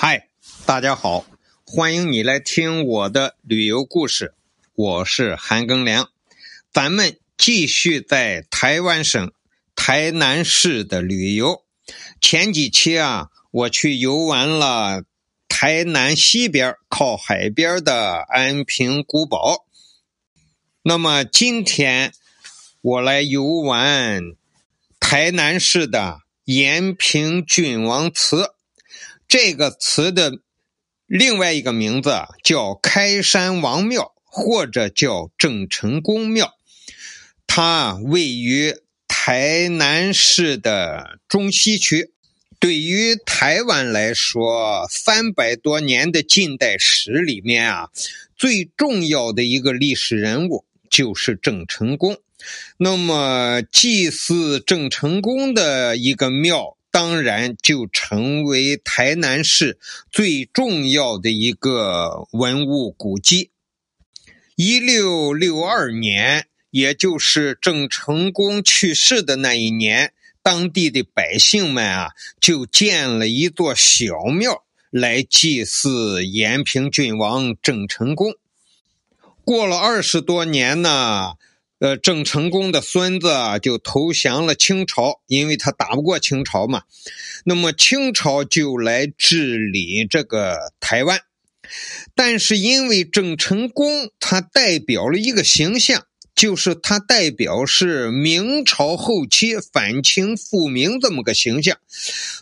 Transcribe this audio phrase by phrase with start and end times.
[0.00, 0.28] 嗨，
[0.64, 1.26] 大家好，
[1.66, 4.32] 欢迎你来听我的旅游故事，
[4.76, 6.08] 我是韩庚良，
[6.72, 9.32] 咱们继续在台湾省
[9.74, 11.64] 台南市的旅游。
[12.20, 15.02] 前几期啊，我去游玩了
[15.48, 19.66] 台南西边靠海边的安平古堡，
[20.82, 22.12] 那么今天
[22.80, 24.22] 我来游玩
[25.00, 28.52] 台南市的延平郡王祠。
[29.28, 30.38] 这个词的
[31.06, 36.54] 另外一个名字叫开山王庙，或者叫郑成功庙。
[37.46, 38.74] 它位于
[39.06, 42.12] 台南市的中西区。
[42.58, 47.90] 对于台湾来说，三百多年的近代史里面啊，
[48.34, 52.16] 最重要的一个历史人物就是郑成功。
[52.78, 56.77] 那么，祭祀郑成功的一个庙。
[56.90, 59.78] 当然，就成为台南市
[60.10, 63.50] 最重要的一个文物古迹。
[64.56, 78.34] 一六六二年，也就是郑成功去世的那一年，当地的百姓们啊，就建了一座小庙来祭祀延平郡王郑成功。
[79.44, 81.34] 过了二十多年呢。
[81.80, 83.28] 呃，郑成功的孙子
[83.62, 86.82] 就投降了清朝，因为他打不过清朝嘛。
[87.44, 91.20] 那么清朝就来治理这个台湾，
[92.16, 101.78] 但是因为郑成功他代表了一个形象，就是他代表是明朝后期反清复明这么个形象，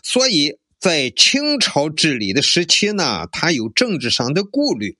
[0.01, 4.97] 所以在清朝治理的时期呢，他有政治上的顾虑，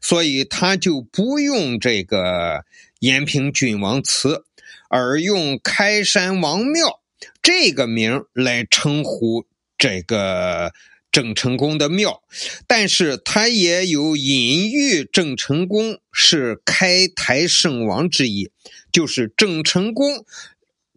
[0.00, 2.64] 所以他就不用这个。
[3.02, 4.44] 延平郡王祠，
[4.88, 7.00] 而用开山王庙
[7.42, 9.44] 这个名来称呼
[9.76, 10.72] 这个
[11.10, 12.22] 郑成功的庙，
[12.68, 18.52] 但是他也有隐喻郑成功是开台圣王之意，
[18.92, 20.24] 就是郑成功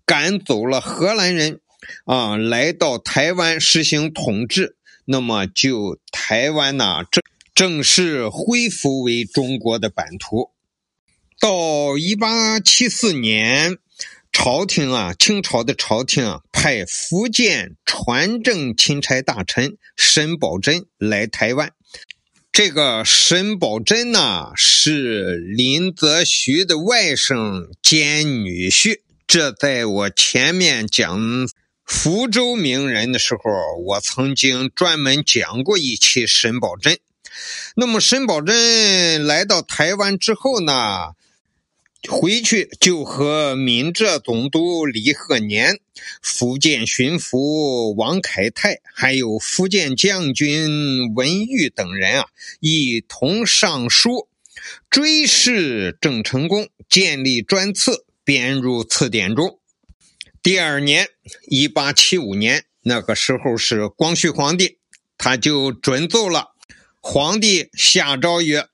[0.06, 1.60] 赶走了荷兰人
[2.06, 7.24] 啊，来到台湾实行统治，那么就台湾呐正
[7.56, 10.52] 正式恢复为中国的版图。
[11.40, 13.78] 到一八七四年，
[14.32, 21.72] 朝廷啊，清朝的朝廷啊派福建传政钦差大臣沈葆桢来台湾。
[22.52, 29.02] 这个沈葆桢呢，是林则徐的外甥兼女婿。
[29.28, 31.20] 这在我前面讲
[31.84, 33.42] 福州名人的时候，
[33.86, 36.98] 我曾经专门讲过一期沈葆桢。
[37.76, 41.10] 那么沈葆桢来到台湾之后呢？
[42.08, 45.80] 回去就和闽浙总督李鹤年、
[46.22, 52.28] 福建巡抚王凯泰，还有福建将军文玉等人啊，
[52.60, 54.28] 一同上书
[54.90, 59.60] 追谥郑成功，建立专册，编入词典中。
[60.42, 61.08] 第二年，
[61.48, 64.78] 一八七五年，那个时候是光绪皇帝，
[65.18, 66.52] 他就准奏了，
[67.02, 68.68] 皇帝下诏曰。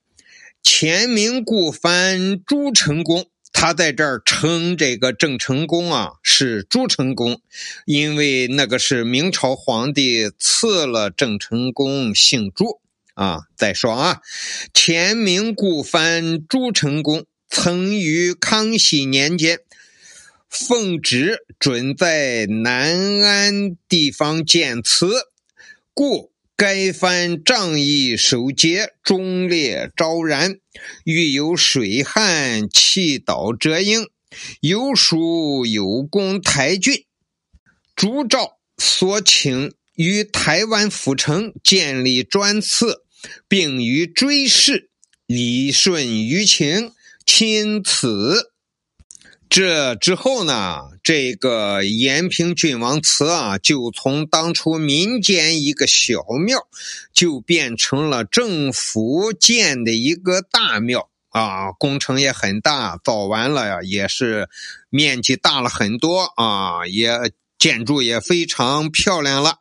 [0.64, 7.42] 前明故藩朱成功，他在这儿称这个郑成功啊是朱成功，
[7.86, 12.80] 因为那个是明朝皇帝赐了郑成功姓朱
[13.16, 13.42] 啊。
[13.56, 14.22] 再说啊，
[14.74, 19.60] 前明故藩朱成功曾于康熙年间
[20.50, 25.10] 奉旨准在南安地方建祠，
[25.94, 26.31] 故。
[26.62, 30.60] 该番仗义守节，忠烈昭然，
[31.06, 34.06] 遇有水旱，弃岛折鹰，
[34.60, 37.04] 有属有功台郡，
[37.96, 43.06] 朱照所请于台湾府城建立专祠，
[43.48, 44.92] 并予追谥，
[45.26, 46.92] 理顺舆情，
[47.26, 48.51] 钦此。
[49.52, 56.70] 这之后呢，这个延平郡王祠啊，就从当初民间一个小庙，
[57.12, 64.48] 就变成了政府建的一个大庙啊，工程也很大，造完了呀，也是
[64.90, 67.12] 面积大了很多啊，也
[67.60, 69.58] 建筑也非常漂亮了。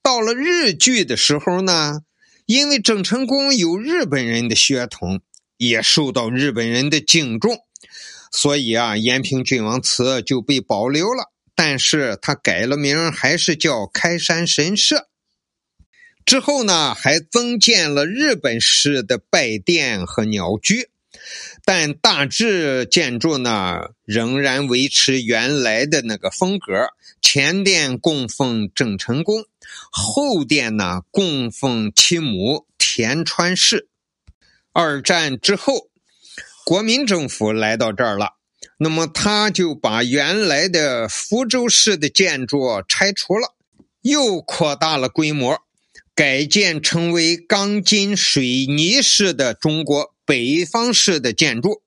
[0.00, 2.02] 到了日据的时候呢，
[2.46, 5.20] 因为郑成功有日本人的血统，
[5.56, 7.64] 也受到日本人的敬重。
[8.32, 15.08] 所以啊，延平郡王祠就被保留了，但是他改了名，还是叫开山神社。
[16.24, 20.88] 之后呢，还增建了日本式的拜殿和鸟居，
[21.64, 26.72] 但大致建筑呢仍然维持原来的那个风格，
[27.20, 29.44] 前殿供奉郑成功，
[29.90, 33.88] 后殿呢供奉其母田川氏。
[34.72, 35.88] 二战之后，
[36.64, 38.34] 国民政府来到这儿了，
[38.78, 43.54] 那么他就把原来的福州市的建筑拆除了，
[44.00, 45.58] 又扩大了规模，
[46.14, 51.82] 改建成为钢筋水泥式的中国北方式的建筑。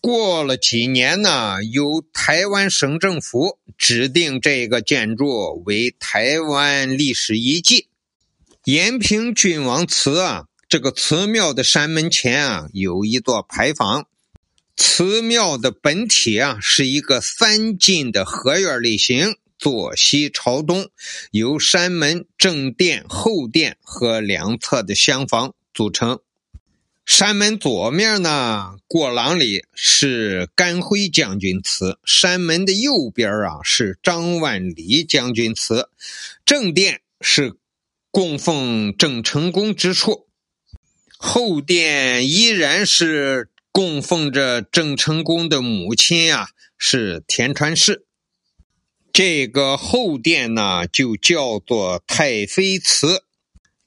[0.00, 7.88] 过了几年呢，由台湾省政府指定这个建筑为台湾历史遗迹。
[8.64, 10.44] 延平郡王祠啊，
[10.74, 14.08] 这个祠庙的山门前啊，有一座牌坊。
[14.74, 20.90] 祠庙的本体啊，是一个三进的合院类型，坐西朝东，
[21.30, 26.18] 由山门、正殿、后殿和两侧的厢房组成。
[27.06, 35.88] 山门左面呢，过廊里是甘辉将军祠；山门的右边啊是张万里将军祠。
[36.44, 37.54] 正殿是
[38.10, 40.26] 供奉郑成功之处，
[41.26, 48.04] 后殿依然是供奉着郑成功的母亲呀，是田川氏。
[49.10, 53.24] 这个后殿呢，就叫做太妃祠。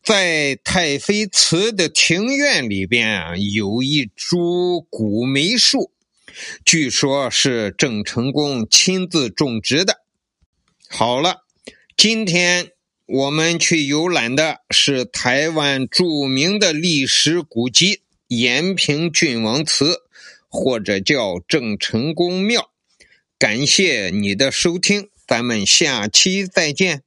[0.04, 5.92] 在太妃祠的庭院里边啊，有一株古梅树，
[6.66, 10.01] 据说是郑成功亲自种植的。
[10.90, 11.45] 好了，
[11.95, 12.72] 今天
[13.07, 20.01] 我们去游览的是台湾著名的历史古迹延平郡王祠，
[20.50, 22.69] 或者叫郑成功庙。
[23.39, 27.04] 感谢你的收听，咱们下期再见。